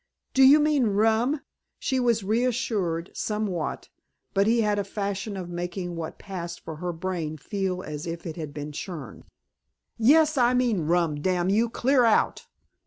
"Do 0.33 0.43
you 0.43 0.59
mean 0.59 0.87
rum?" 0.87 1.41
She 1.77 1.99
was 1.99 2.23
reassured, 2.23 3.11
somewhat, 3.13 3.89
but 4.33 4.47
he 4.47 4.61
had 4.61 4.79
a 4.79 4.83
fashion 4.83 5.37
of 5.37 5.47
making 5.47 5.95
what 5.95 6.17
passed 6.17 6.59
for 6.65 6.77
her 6.77 6.91
brain 6.91 7.37
feel 7.37 7.83
as 7.83 8.07
if 8.07 8.25
it 8.25 8.35
had 8.35 8.51
been 8.51 8.71
churned. 8.71 9.25
"Yes, 9.99 10.39
I 10.39 10.55
mean 10.55 10.87
rum, 10.87 11.21
damn 11.21 11.51
you. 11.51 11.69
Clear 11.69 12.03
out." 12.03 12.47